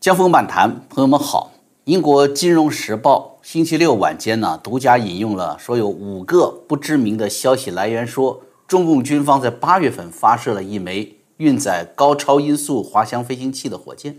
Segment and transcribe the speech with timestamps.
[0.00, 1.50] 江峰漫谈，朋友们好。
[1.82, 14.16] 英国《金融时报》星期六晚间呢，独家引用了说有五个不知名的消息来源说，中共军方在八月份发射了一枚运载高超音速滑翔飞行器的火箭，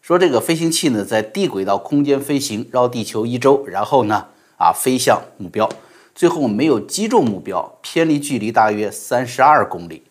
[0.00, 5.68] 说这个飞行器呢在低轨道空间飞行，绕地球一周，然后呢啊飞向目标，
[6.14, 10.04] 最后没有击中目标，偏离距离大约三十二公里。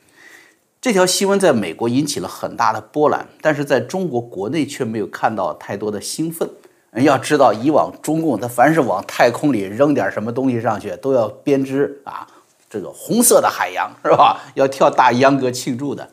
[0.82, 6.50] 这条新闻在美国引起了很大的波澜，但是在中国国内却没有看到太多的兴奋。
[6.94, 12.28] 要知道，以往中共他凡是往太空里扔点什么东西上去，都要编织啊，
[12.68, 14.42] 这个红色的海洋是吧？
[14.56, 16.10] 要跳大秧歌庆祝的，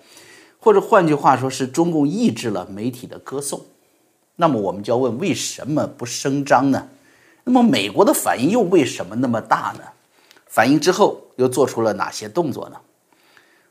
[0.61, 3.62] 或者换句话说，是中共抑制了媒体的歌颂。
[4.37, 6.89] 那么我们就要问，为什么不声张呢？
[7.45, 9.85] 那么美国的反应又为什么那么大呢？
[10.47, 12.77] 反应之后又做出了哪些动作呢？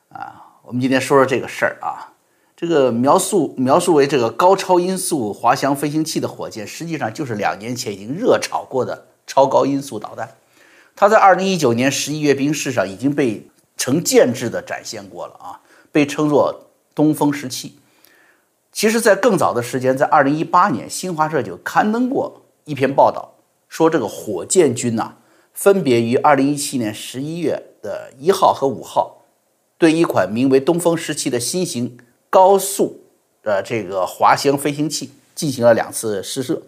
[0.10, 2.12] 啊，我们今天说说这个事儿啊。
[2.54, 10.36] 这个描述描述为这个高超音速滑翔飞行器的火箭，实际上就是两年前已经热炒过的超高音速导弹。
[10.94, 17.80] 它在二零一九年十一阅兵式上已经被成建制的展现过了啊，被称作东风十七。
[18.74, 23.36] 其实，在更早的时间，在二零一八年，新华社就刊登过一篇报道，
[23.70, 25.14] 说这个火箭军呐，
[25.54, 29.17] 分别于二零一七年十一月的一号和五号，
[29.78, 31.98] 对一款名为东风十七的新型。
[32.30, 33.04] 高速
[33.42, 36.62] 的这个滑翔飞行器进行了两次试射，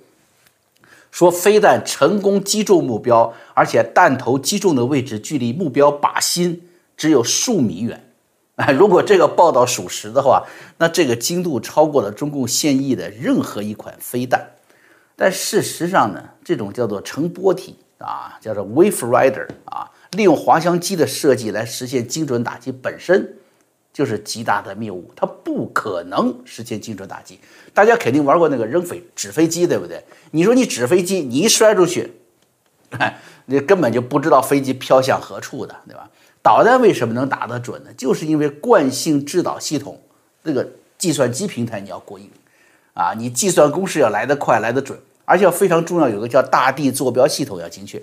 [1.11, 8.09] 说飞弹成功击中目标，而且弹头击中的位置距离目标靶心只有数米远。
[8.55, 10.45] 哎， 如果这个报道属实的话，
[10.77, 14.51] 那这个精度超过了中共现役的任何一款飞弹。
[15.17, 23.35] 但事实上呢，这种叫做成波体啊，叫做 Wave Rider 啊，利用滑翔机的设计来实现精准打击本身。
[23.91, 27.37] 就是极大的谬误，它不可能实现精准打击。
[27.73, 30.01] 大家肯定玩过那个扔飞纸飞机，对不对？
[30.31, 32.13] 你说你纸飞机，你一摔出去，
[33.47, 36.09] 你根本就不知道飞机飘向何处的，对吧？
[36.41, 37.89] 导弹为什么能打得准呢？
[37.97, 39.99] 就是因为惯性制导系统
[40.45, 40.65] 这个
[40.97, 42.29] 计算机平台你要过硬
[42.93, 48.01] 啊，你计算公式要来得快、来得准，而且要非常重要，有个叫大地坐标系统要精确。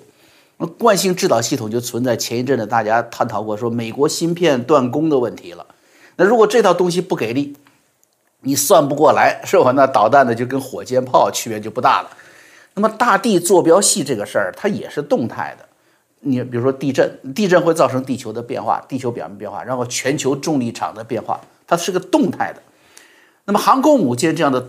[0.58, 5.66] 那惯性制导系统就存在前一阵子大家探讨过，说美国芯片断供的问题了。
[6.16, 7.54] 那如果这套东西不给力，
[8.40, 9.72] 你算不过来是吧？
[9.72, 12.10] 那导弹呢就跟火箭炮区别就不大了。
[12.74, 15.66] 那么大地坐标系这个事儿，它也是动态的。
[16.20, 22.62] 你比如说地震，地震会造成地球的变化，地球表面变化，然后全球重力场的变化，它是个动态的。
[23.44, 24.66] 那么航空母舰这样的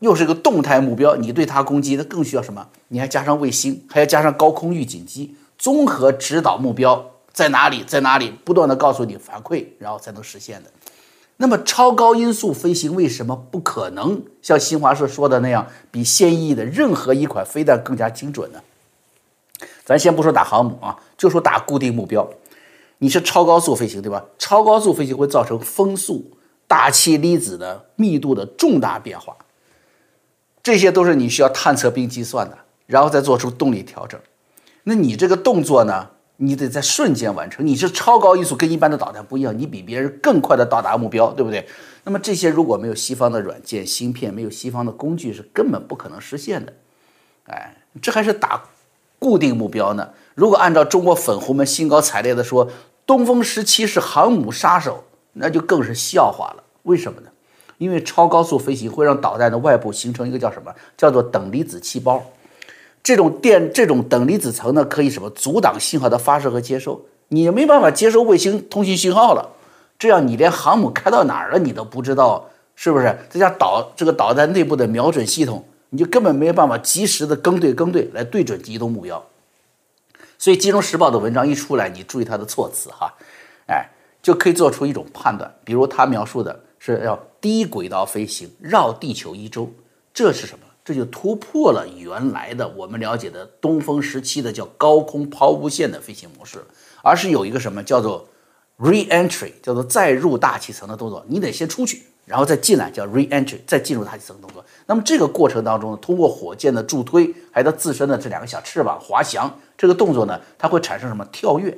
[0.00, 2.66] 又是一个动态目标，你对它攻击，那更需要什么？
[2.88, 10.70] 你还加上卫星，还要加上高空预警机，综合指导目标在哪里，在哪里，不断的告诉你反馈，然后才能实现的。
[11.38, 18.60] 那么超高音速飞行为什么不可能像新华社说的那样，比现役的任何一款飞弹更加精准呢？
[19.84, 22.28] 咱先不说打航母啊，就说打固定目标，
[22.98, 24.24] 你是超高速飞行，对吧？
[24.38, 26.24] 超高速飞行会造成风速、
[26.66, 29.36] 大气粒子的密度的重大变化，
[30.68, 34.20] 这些都是你需要探测并计算的，然后再做出动力调整。
[34.82, 36.10] 那你这个动作呢？
[36.36, 41.66] 你得在瞬间完成，你是超高音速，跟一般的导弹不一样，你比别人更快的到达目标，对不对？
[42.04, 46.74] 那么这些如果没有西方的软件、芯片，没有西方的工具，是根本不可能实现的。
[47.46, 48.62] 哎，这还是打
[49.18, 50.10] 固定目标呢。
[50.34, 52.70] 如果按照中国粉红们兴高采烈的说，
[53.06, 56.62] 东风十七是航母杀手，那就更是笑话了。
[56.82, 57.30] 为什么呢？
[57.78, 60.72] 因为超高速飞行会让导弹的外部形成一个叫什么？
[60.96, 62.22] 叫做等离子气包。
[63.02, 69.52] 这种电这种等离子层呢，可以什么阻挡信号的发射和接收，你没办法接收卫星通信信号了。
[69.98, 73.16] 这样你连航母开到哪儿了你都不知道，是不是？
[73.30, 79.24] 再加导这个导弹内部的瞄准系统，你就根本没有办法及时的跟对跟对来对准移动目标。
[80.36, 83.12] 所以《金融时报》的文章一出来，你注意它的措辞哈，
[83.66, 83.88] 哎，
[84.22, 85.52] 就可以做出一种判断。
[85.64, 89.70] 比如他描述的是要低轨道飞行，绕地球一周，
[90.12, 90.64] 这是什么？
[90.84, 96.64] 这就突破了原来的我们了解的东风时期的叫高空抛物线的飞行模式，
[97.02, 98.26] 而是有一个什么叫做
[98.78, 101.22] re-entry，叫做再入大气层的动作。
[101.28, 104.64] 你得先出去，然后再进来，叫 re-entry，再进入大气层动作。
[104.86, 111.76] 那么这个过程当中，通过火箭的助推，还有它自身的这两个小翅膀滑翔，这个动作呢，它会产生什么跳跃？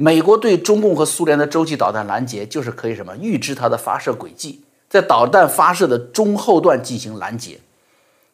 [0.00, 7.58] 美国对中共和苏联的洲际导弹拦截，就是可以什么预知它的发射轨迹，在导弹发射的中后段进行拦截。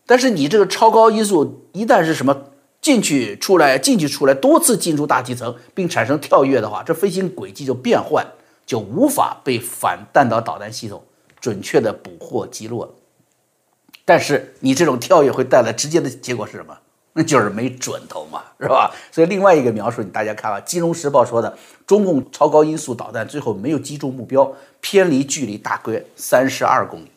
[0.04, 2.48] 但是你这个超高音速一旦是什么
[2.82, 8.26] 进去出来进去出来多次进入大气层并产生跳跃的话，这飞行轨迹就变换，
[8.66, 11.02] 就无法被反弹道导弹系统
[11.40, 12.92] 准确的捕获击落了。
[14.04, 16.76] 但是你这种跳跃会带来直接的结果是什么？
[17.16, 18.92] 那就是没准头嘛，是吧？
[19.12, 21.56] 所以另外一个描述，你大家看啊，《金融时报》说的，
[21.86, 27.10] 中共超高音速导弹最后没有击中目标，偏离距离大约三十二公里。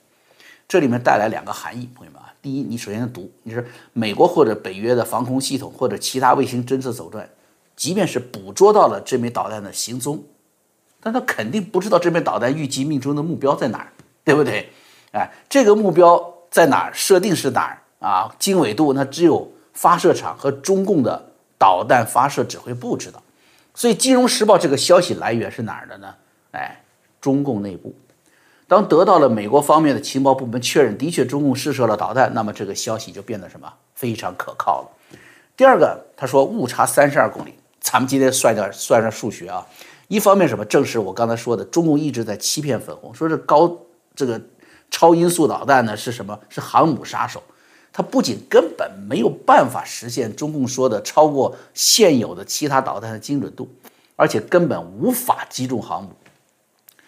[0.68, 7.28] 这里面带来两个含义，朋友们啊，第一，你首先读，你是美国或者北约的防空系统或者其他卫星侦测手段，
[7.76, 10.24] 即便是捕捉到了这枚导弹的行踪，
[11.02, 13.88] 但他肯定不知道这枚导弹预计命中的目标在哪儿，
[14.24, 14.70] 对不对？
[15.14, 16.92] 哎，这个目标在哪儿？
[16.94, 18.36] 设定是哪儿啊？
[18.38, 19.52] 经纬度那只有。
[19.78, 21.24] 发射场和中共的
[21.56, 23.22] 导弹发射指挥部知道，
[23.76, 26.16] 所以《金融时报》这个消息来源是哪儿的呢？
[26.54, 26.84] 哎，
[27.22, 27.94] 中共内部。
[28.68, 35.18] 当得到了美国方面的情报部门确认，的确中共试射了导弹，那么这个消息就变得什么非常可靠了。
[35.56, 39.64] 第二个，他说误差三十二公里，咱们今天算点算算数学啊。
[40.08, 43.78] 一方面什么，正是我刚才说的，中共一直在欺骗粉红，说这高
[44.16, 44.42] 这个
[44.90, 46.40] 超音速导弹呢是什么？
[46.50, 47.44] 是航母杀手。
[47.98, 53.68] 它不仅根本没有办法实现中共说的超过现有的其他导弹的精准度，
[54.16, 56.12] 而且根本无法击中航母，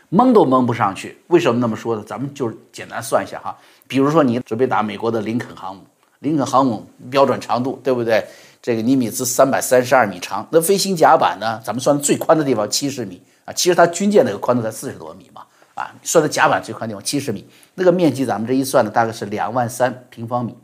[0.10, 1.16] 蒙都蒙不上去。
[1.28, 2.04] 为什么那么说呢？
[2.08, 3.56] 咱们就是简单算一下哈，
[3.88, 5.84] 比如说你准备打美国的林肯航母，
[6.22, 8.26] 林肯航母标准长度对不对？
[8.60, 11.62] 这个尼米兹三百三十二米长，那飞行甲板呢？
[11.64, 15.44] 咱们算最宽的地方七十米啊，其实它军舰那个宽度才四十多米嘛
[15.76, 17.46] 啊，算的甲板最宽地方七十米，
[17.76, 20.58] 那个面积咱们这一算呢，大概是两万三平方米。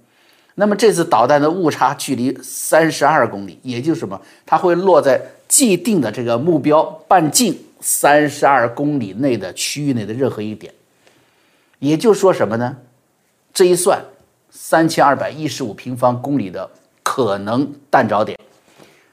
[0.57, 4.19] 那么这次导弹的误差距离三十二公里，也就是什么？
[4.45, 10.73] 它会落在既定的这个目标半径三十二公里内的区域内的任何一点。
[11.79, 12.77] 也就是说什么呢？
[13.53, 14.01] 这一算，
[14.49, 16.69] 三千二百一十五平方公里的
[17.03, 18.39] 可能弹着点，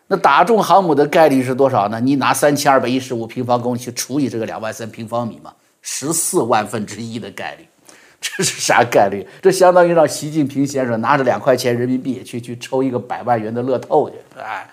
[0.07, 2.01] 那打中航母的概率是多少呢？
[2.01, 7.67] 你拿三千二百一十五平方公里去除以这个两万三平方米嘛，十四万分之一的概率。
[8.23, 9.27] 这是啥概率？
[9.43, 14.71] 这相当于让习近平先生拿着两块钱人民币去去抽一个百万元的乐透去，哎，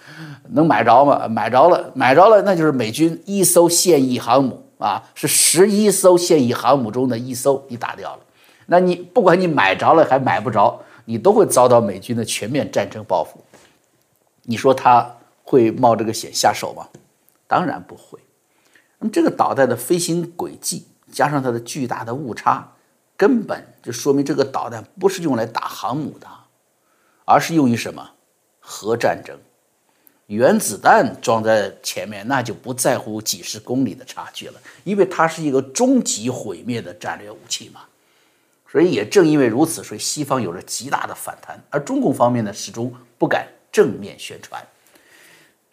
[0.52, 1.28] 能买着吗？
[1.28, 8.20] 买着了，买着了，那就是美军一艘现役航母啊，是十一艘现役航母中的一艘，你打掉了。
[8.68, 13.44] 那你不管你买着了还买不着，你都会遭到美军的全面战争报复。
[14.44, 16.88] 你说他会冒这个险下手吗？
[17.48, 18.20] 当然不会。
[19.00, 22.70] 那么这个导弹的飞行轨迹加上它的巨大的误差。
[23.20, 26.28] 根本就说明这个导弹不是用来打航母的，
[27.26, 28.12] 而是用于什么？
[28.62, 29.38] 核战争。
[30.28, 34.54] 原子弹装在前面，那就不在乎几十公里的差距了，
[34.86, 37.82] 因为它是一个终极毁灭的战略武器嘛。
[38.72, 44.66] 所以也正因为如此，所以西方有着极大的反弹，而中共方面呢，始终不敢正面宣传。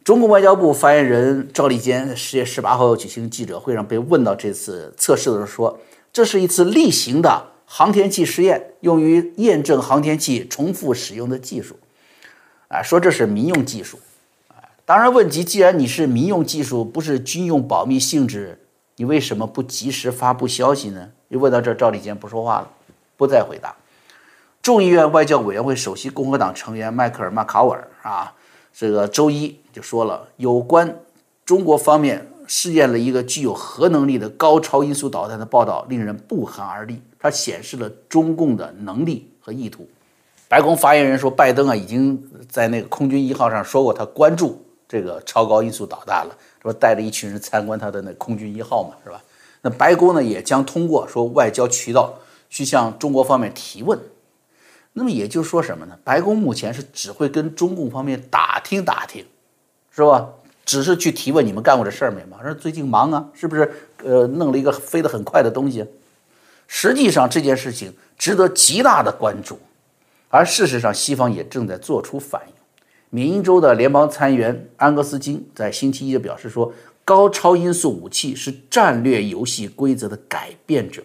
[0.03, 5.79] 中国外交部发言人赵立坚十月十八号举行记者会上被问到这次测试的时候说。
[6.17, 11.77] 这是一次例行的航天器试验，用于验证航天器重复使用的技术。
[12.69, 13.99] 啊，说这是民用技术。
[14.49, 18.59] 啊，当然问题，既然你是民用技术，不是军用保密性质，
[18.97, 21.11] 你为什么不及时发布消息呢？
[21.29, 22.71] 又问到这，赵立坚不说话了，
[23.19, 23.77] 不再回答。
[24.63, 28.33] 众议院外交委员会首席共和党成员迈克尔·马卡尔啊，
[28.73, 30.99] 这个周一就说了，有关
[31.45, 32.27] 中国方面。
[32.47, 39.89] 试验了一个具有核能力的高超音速导弹的报道令人不寒而栗，它显示了中共的能力和意图。
[40.49, 49.21] 白宫发言人说，拜登啊已经在那个空军一号上说过，他关注这个超高音速导弹了，说带着一群人参观他的那空军一号嘛，是吧？
[49.63, 52.15] 那白宫呢也将通过说外交渠道
[52.49, 53.99] 去向中国方面提问。
[54.93, 55.99] 那么也就是说什么呢？
[56.05, 59.27] 白宫目前是只会跟中共方面打听打听，
[59.91, 60.29] 是吧？
[60.67, 62.39] 只是去提问你们干过这事儿没吗？
[62.43, 63.73] 说最近忙啊，是不是？
[64.05, 65.87] 呃，弄了一个飞得很快的东西。
[66.67, 69.59] 实际上这件事情值得极大的关注，
[70.29, 72.53] 而事实上西方也正在做出反应。
[73.11, 76.73] 缅因州的联邦参议员安格斯金在星期一就表示说，
[77.05, 81.01] 高超音速武器是战略游戏规则的改变者。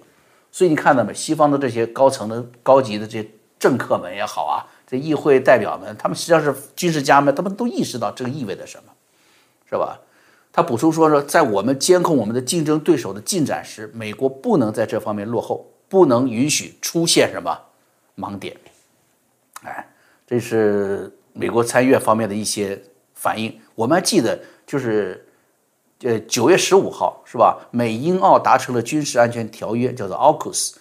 [0.51, 1.13] 所以你看到没？
[1.13, 8.91] 西方的这些高层的高级的这些政客们也好啊，这议会代表们，他们实际上是军事家们，他们都意识到这个意味着什么。
[9.72, 9.98] 是吧？
[10.54, 17.58] 他补充说说，在我们监控我们的竞争对手的进展时，美国不能在这方面落后，不能允许出现什么
[18.18, 18.54] 盲点。
[19.63, 19.88] 哎，
[20.28, 22.78] 这是美国参议院方面的一些
[23.16, 23.58] 反应。
[23.75, 24.38] 我们还记得，
[24.68, 25.25] 就是
[26.01, 27.58] 呃九月十五号是吧？
[27.72, 30.74] 美英澳达成了军事安全条约，叫做 AUKUS，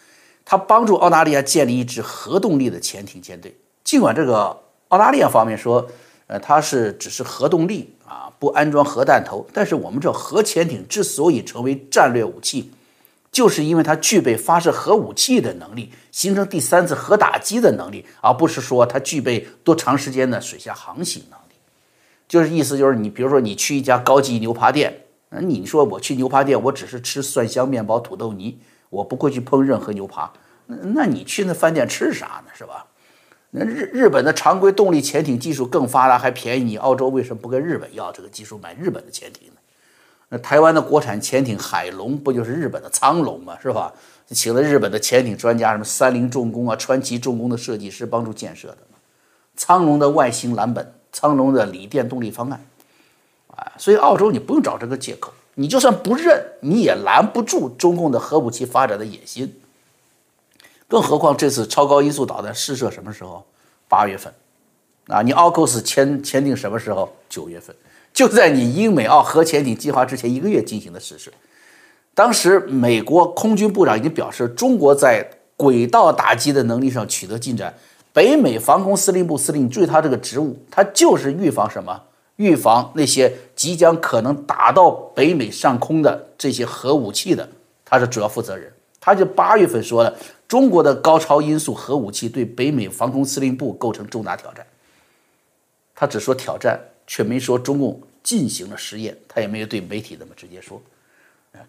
[0.44, 3.56] 它帮助澳大利亚建立一支核动力的潜艇舰队。
[3.84, 5.88] 尽管这个澳大利亚方面说，
[6.30, 8.30] 呃，它是只是核动力啊。
[8.38, 12.70] 不安装核弹头，但是我们知道核潜艇之所以成为战略武器，
[13.32, 21.54] 就是因为它具备发射核武器的能力，形成第三次核打击的能力，而不是说它具备多长时间的水下航行能力。
[22.28, 28.56] 就是意思就是你比如说你去一家高级牛扒店，那你说我去牛扒店，我只是吃蒜香面包、土豆泥，
[28.88, 30.32] 我不会去碰任何牛扒，
[30.66, 32.52] 那那你去那饭店吃啥呢？
[32.54, 32.86] 是吧？
[33.50, 39.54] 那日日本的常规动力潜艇技术更发达还便宜，你澳洲为什么不跟日本要这个技术买日本的潜艇呢？
[40.28, 43.58] 那台湾的国产潜艇海龙不就是日本的苍龙吗？
[43.60, 43.92] 是吧？
[44.28, 48.78] 请了日本的潜艇专家，什么三菱重工啊、川崎重工的设计师帮助建设的。
[49.56, 52.64] 苍龙的外形蓝本，苍龙的锂电动力方案，
[53.48, 59.60] 啊，所以澳洲你不用找这个借口，你就算不认，你也拦不住中共的核武器发展的野心。
[60.90, 63.46] 更何况这次超高音速导弹试射什么时候？
[63.86, 64.32] 八月份，
[65.06, 67.08] 啊，你奥克斯签签订什么时候？
[67.28, 67.74] 九月份，
[68.12, 71.30] 就在你英美澳核潜艇计划之前一个月进行的试射。
[72.12, 75.24] 当时美国空军部长已经表示，中国在
[75.56, 77.72] 轨道打击的能力上取得进展。
[78.12, 82.02] 北美防空司令部司令，注意他这个职务，他就是预防什么？
[82.34, 87.48] 预防那些即将可能打到北美上空的这些核武器的，
[87.84, 88.72] 他是主要负责人。
[89.00, 90.12] 他就八月份说了。
[90.50, 94.66] 中国的高超音速核武器对北美防空司令部构成重大挑战。
[95.94, 96.76] 他只说挑战，
[97.06, 100.82] 却没说中共进行了实验，他也没有对媒体那么直接说。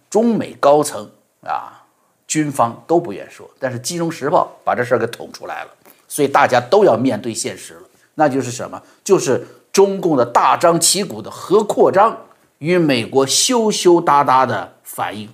[0.10, 1.08] 中美高层
[1.44, 1.86] 啊，
[2.26, 5.70] 军方都不愿说，但是《金融时报》把这事儿给捅出来了，
[6.08, 7.82] 所以大家都要面对现实了，
[8.16, 8.82] 那就是什么？
[9.04, 12.18] 就是中共的大张旗鼓的核扩张
[12.58, 15.30] 与美国羞羞答答的反应，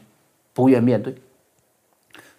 [0.54, 1.16] 不愿面对。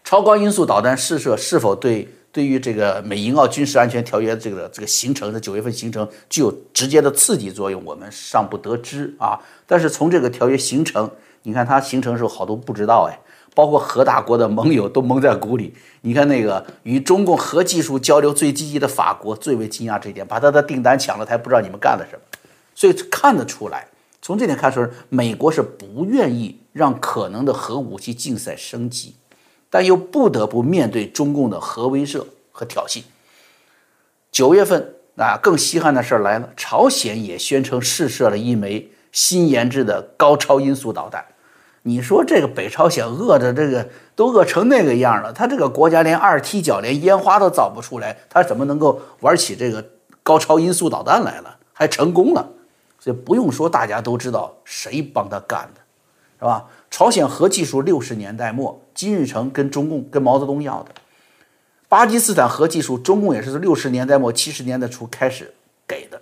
[0.09, 9.39] 超高音速导弹试射是否对对于这个美英澳军事安全条约这个这个形成的九月份形成具有直接的刺激作用，我们尚不得知啊。
[9.67, 11.11] 但是从这个条约形成，
[11.43, 13.21] 你看它形成的时候好多不知道哎，
[13.55, 15.75] 包括核大国的盟友都蒙在鼓里。
[16.01, 22.23] 你看那个与中共核技术交流最积极的法国最为惊讶这一点，把他的订单抢了，他还不知道你们干了什么。
[22.75, 23.87] 所以看得出来，
[24.23, 29.15] 从这点看出来，美国是不愿意让可能的核武器竞赛升级。
[29.71, 33.03] 但又不得不面对中共的核威慑和挑衅。
[34.31, 41.25] 九月份啊，更稀罕的事儿来了，朝鲜也宣称试射了一枚新研制的高超音速导弹。
[41.83, 49.85] 你说这个北朝鲜饿的这个都饿成那个样了，他这个国家连二踢脚、连烟花都造不出来，他怎么能够玩起这个
[50.23, 51.57] 高超音速导弹来了？
[51.73, 52.47] 还成功了，
[52.99, 55.81] 所以不用说，大家都知道谁帮他干的，
[56.41, 56.67] 是吧？
[56.91, 60.91] 朝鲜核技术六十年代末，金日成跟中共跟毛泽东要的；
[61.89, 65.55] 巴基斯坦核技术，中共也是六十年代末七十年代初开始
[65.87, 66.21] 给的。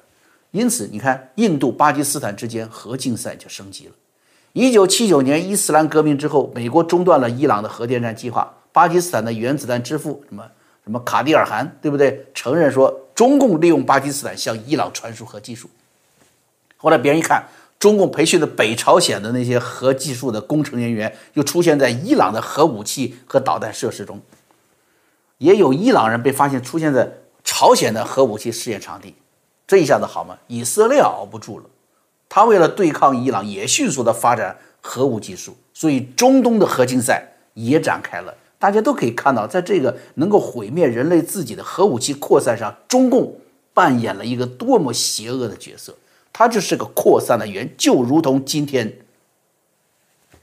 [0.50, 3.92] 因此，你看，印度、巴基斯坦之间核竞赛就升级了。
[4.52, 10.44] 一九七九年伊斯兰革命之后，美国中断了伊朗的核电站计划，巴基斯坦的原子弹之父什么
[10.84, 12.26] 什么卡蒂尔汗，对不对？
[12.34, 15.70] 承认说中共利用巴基斯坦向伊朗传输核技术。
[16.76, 17.42] 后来别人一看。
[17.78, 24.20] 中共培训的北朝鲜的那些核技术的工程人员，又出现在伊朗的核武器和导弹设施中，
[25.38, 27.12] 也有伊朗人被发现出现在
[27.44, 29.14] 朝鲜的核武器试验场地，
[29.66, 30.38] 这一下子好吗？
[30.46, 31.66] 以色列熬不住了，
[32.28, 37.22] 他为了对抗伊朗，也迅速的发展核武技术，所以中东的核竞赛
[37.54, 38.34] 也展开了。
[38.58, 43.38] 大家都可以看到，在这个能够毁灭人类自己的核武器扩散上，中共
[43.74, 45.94] 扮演了一个多么邪恶的角色。
[46.38, 48.92] 它就是个扩散的源，就如同今天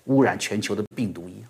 [0.06, 1.48] 污染全球的病毒一样。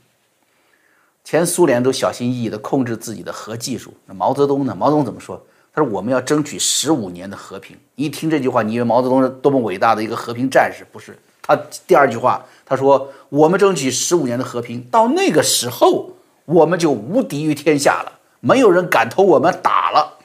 [1.24, 4.76] 前苏联都小心翼翼地控制自己的核技术，那毛泽东呢？
[4.78, 5.42] 毛泽东怎么说？
[5.74, 10.86] 他说：“我们要争取十五年的和平。”一听这句话，你以为毛泽东是多么伟大的一个和平战士？
[10.92, 11.18] 不是。
[11.42, 11.56] 他
[11.88, 16.12] 第二句话，他说：“我们争取十五年的和平，到那个时候，
[16.44, 20.20] 我们就无敌于天下了，没有人敢同我们打了。”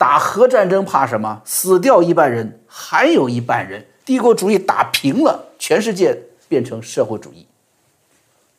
[0.00, 1.42] 打核战争怕什么？
[1.44, 7.46] 死掉一半人，还有一半人，帝国主义打平了，全世界变成社会主义。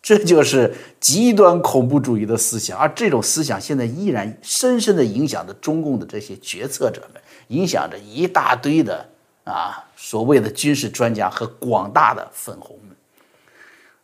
[0.03, 9.03] 这就是极端恐怖主义的思想，而这种思想现在依然深深地影响着中共的这些决策者们，影响着一大堆的
[9.43, 12.95] 啊所谓的军事专家和广大的粉红们。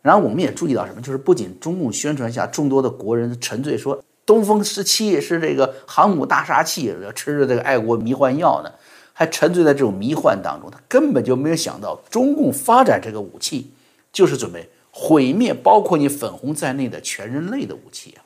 [0.02, 1.00] 然后我们也注意到什么？
[1.00, 4.02] 就是不仅中共宣传下众多的国人沉醉说。
[4.28, 8.70] 东风十七是这个航母大杀器，吃着这个爱国迷幻药呢，
[9.14, 10.70] 还沉醉在这种迷幻当中。
[10.70, 13.72] 他根本就没有想到，中共发展这个武器，
[14.12, 18.20] 就是准备毁灭包括你粉红在内的全人类的武器啊！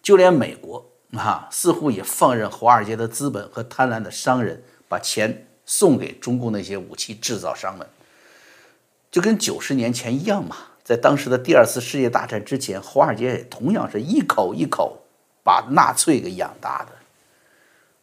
[0.00, 7.84] 就连美国啊，似乎也放任华尔街的资本和贪婪的商人把钱送给中共那些武器制造商们，
[9.10, 10.56] 就跟九十年前一样嘛。
[10.84, 14.98] 在当时的第二次世界大战之前，华尔街也同样是一口一口
[15.44, 16.92] 把纳粹给养大的。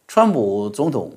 [0.07, 1.13] 川普总统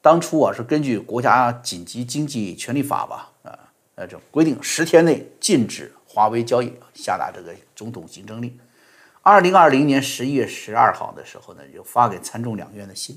[0.00, 3.58] 当初啊是根据国家紧急经济权利法吧，啊，
[3.94, 8.58] 呃，这规定十天内禁止华为交易，下达这个总统行政令。
[9.20, 13.16] 二零二零年十一月十二号的时候呢，就发给参众两院的信，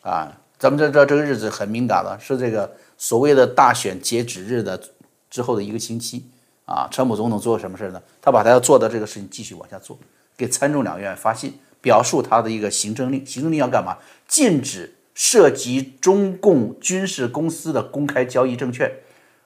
[0.00, 4.82] 啊，咱们这这这个日子很敏感了，是这个所谓的大选截止日的
[5.30, 6.26] 之后的一个星期，
[6.70, 8.00] 啊，川普总统做了什么事呢？
[8.22, 9.98] 他把他要做的这个事情继续往下做，
[10.36, 11.58] 给参众两院发信。
[11.82, 13.96] 表述他的一个行政令，行政令要干嘛？
[14.28, 18.92] 禁止涉及中共军事公司的公开交易证券，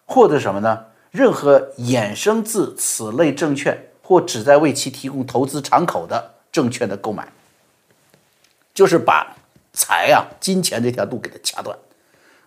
[0.05, 0.87] 或者什么呢？
[1.13, 7.33] 任何衍生自此类证券或旨在为其提供投资敞口的证券的购买，
[8.75, 9.37] 就是把
[9.73, 11.79] 财啊金钱这条路给它掐断。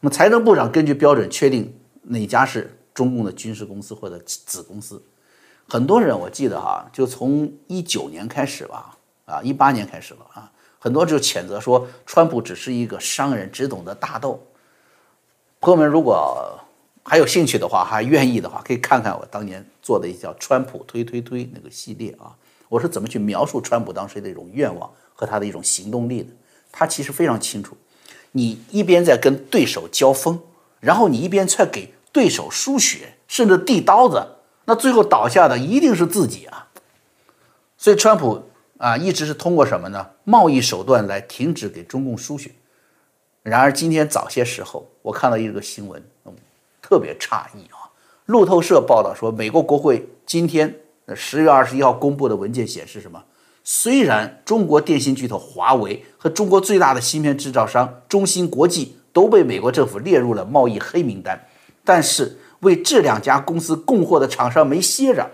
[0.01, 4.99] 那么财政部长根据标准确定哪家是中共的军事公司或者子公司。
[5.69, 8.97] 很多人我记得哈，就从一九年开始吧。
[9.25, 10.49] 啊，一八年开始了啊，
[10.79, 14.41] 很多就谴责说，川普只是一个商人，只懂得大豆。
[15.59, 16.57] 朋友们，如果
[17.03, 22.33] 还有兴趣的话，还愿意的话，可以看看我当年做的一叫“川普推推推”那个系列啊，
[22.69, 26.29] 我是怎么去描述川普当时的一种愿望和他的一种行动力的。
[26.71, 27.75] 他其实非常清楚，
[28.31, 30.39] 你一边在跟对手交锋，
[30.79, 34.25] 然后你一边在给对手输血，甚至递刀子，
[34.65, 36.67] 那最后倒下的一定是自己啊。
[37.77, 38.43] 所以，川普。
[38.79, 40.07] 啊，一直是通过什么呢？
[40.23, 42.51] 贸易手段来停止给中共输血。
[43.41, 46.33] 然而今天早些时候，我看到一个新闻，嗯，
[46.79, 47.89] 特别诧异啊。
[48.27, 50.75] 路透社报道说，美国国会今天
[51.15, 53.23] 十月二十一号公布的文件显示，什么？
[53.63, 61.47] 虽然中国电信巨头华为和中国最大的芯片制造商中芯国际都被美国政府列入了贸易黑名单，
[61.87, 65.25] 但是为这两家公司供货的厂商没歇着。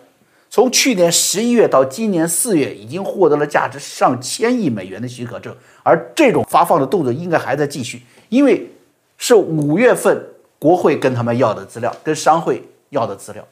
[0.52, 8.70] 从去年十一月到今年四月，已经获得了价值上千亿美元的许可证，而这种发放的动作应该还在继续，因为
[9.18, 10.28] 是五月份
[10.60, 13.44] 国会跟他们要的资料，跟商会要的资料。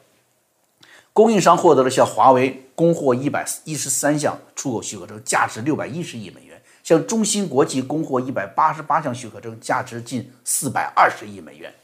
[1.12, 11.74] 供应商获得了向华为供货一百一十三项出口许可证，价值六百一十亿美元；向中芯国际供货一百八十八项许可证，价值近四百二十亿美元。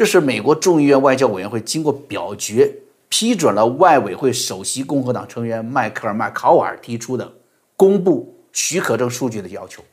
[0.00, 2.74] 这是美国众议院外交委员会经过表决。
[3.10, 7.30] 批准了外委会首席共和党成员迈克尔·麦考尔提出的
[7.76, 9.84] 公布许可证数据的要求。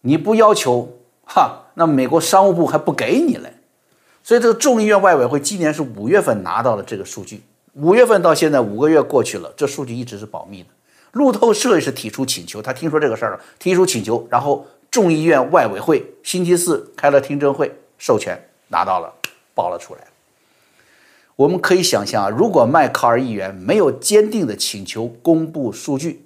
[0.00, 0.96] 你不要求，
[1.26, 3.52] 哈，那美国商务部还不给你嘞。
[4.22, 7.42] 所以这个众议院外委会今年是五月份拿到了这个数据，
[7.74, 10.68] 五月份到现在五个月过去了，这数据一直是保密的。
[11.12, 19.12] 路透社也是提出请求，他听说这个事儿了，提出请求，然后众议院外委会星期四开了听证会，授权拿到了，
[19.54, 20.00] 报了出来。
[21.36, 26.24] 我们可以想象啊，如果迈考尔议员没有坚定的请求公布数据，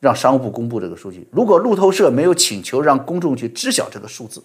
[0.00, 4.42] 让商务部公布这个数据；如果路透社没有请求让公众去知晓这个数字，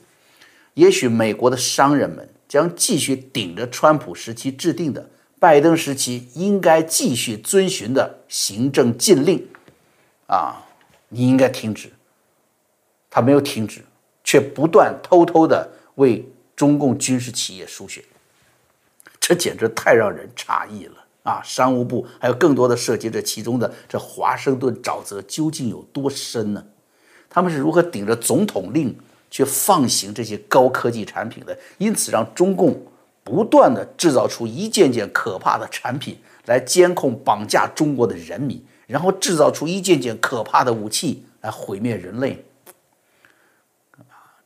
[0.74, 9.48] 也许美国的商人们将继续顶着川普时期制定的拜登时期应该继续遵循的行政禁令，
[10.28, 10.66] 啊，
[11.10, 11.90] 你应该停止。
[13.10, 13.82] 他没有停止，
[14.24, 16.24] 却不断偷偷的为
[16.58, 18.04] 中共军事企业输血。
[19.22, 21.42] 这简直太让人诧异了啊！
[21.44, 26.66] 商务部还有更多的涉及这其中的这华盛顿沼泽究竟有多深呢？
[27.30, 28.98] 他们是如何顶着总统令
[29.30, 31.58] 去放行这些高科技产品的？
[31.78, 32.82] 因此让中共
[33.24, 42.46] 不断的制造出一件件可怕的产品来监控、绑架中国的人民，然后制造出一件件可怕的武器来毁灭人类。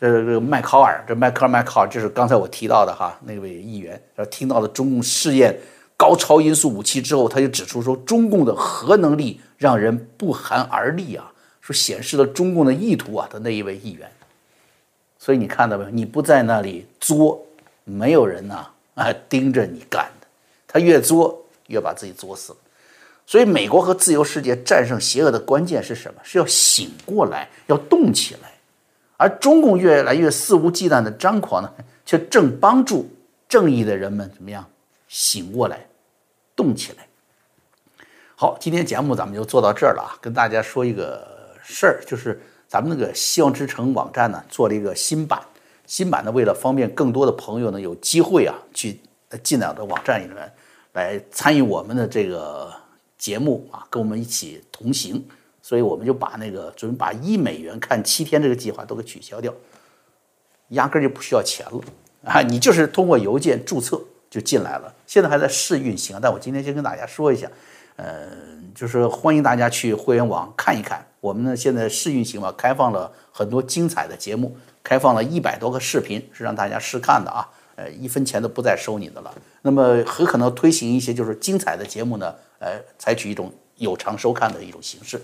[0.01, 5.55] 这这个麦考尔，这迈克尔麦考尔就是刚才我提到的哈那位议员，听到了中共试验
[5.95, 14.09] 高超音速武器之后，他就指出说，中共的核能力让人不寒而栗啊，说显示了中共的意图啊的那一位议员。
[15.19, 15.89] 所以你看到没有？
[15.91, 17.45] 你不在那里作，
[17.83, 20.25] 没有人呐啊盯着你干的。
[20.67, 22.55] 他越作越把自己作死。
[23.27, 26.19] 所以美国和自由世界战胜邪恶的关键是什么？
[26.23, 28.50] 是要醒过来，要动起来。
[29.21, 31.71] 而中共越来越肆无忌惮的张狂呢，
[32.03, 33.07] 却正帮助
[33.47, 34.65] 正义的人们怎么样
[35.07, 35.85] 醒过来、
[36.55, 37.07] 动起来。
[38.35, 40.17] 好，今天节目咱们就做到这儿了啊！
[40.19, 45.39] 跟大家说一个事儿，就是咱们那个希望之城网站呢做了一个新版，
[45.85, 48.99] 新版呢为了方便更多的朋友呢有机会啊去
[49.43, 50.51] 进到的网站里面
[50.93, 52.73] 来参与我们的这个
[53.19, 55.23] 节目啊，跟我们一起同行。
[55.61, 59.53] 所以我们就把那个准把一美元看七天这个计划都给取消掉，
[60.69, 61.81] 压根就不需要钱了
[62.25, 62.41] 啊！
[62.41, 66.17] 你就是通过邮件注册就进来了，现在还在试运行。
[66.21, 67.49] 但我今天先跟大家说一下，
[67.95, 68.27] 呃，
[68.73, 71.05] 就是欢迎大家去会员网看一看。
[71.19, 77.47] 我们呢现在试运行嘛，开放了很多精彩的节目，开放了一百多个视频，是让大家试看的啊。
[77.75, 79.33] 呃，一分钱都不再收你的了。
[79.61, 85.21] 那么很可能推行一些就是精彩的节目呢，呃，采取一种有偿收看的一种形式。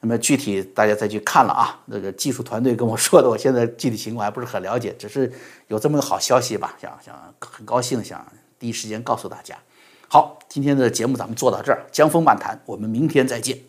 [0.00, 5.32] 那么具体大家再去看了啊，那个技术团队跟我说的，我现在具体情况还不是很了解，只是
[5.66, 8.24] 有这么个好消息吧，想想很高兴，想
[8.58, 9.56] 第一时间告诉大家。
[10.06, 13.67] 好，今天的节目咱们做到这儿，江峰漫谈，我们明天再见。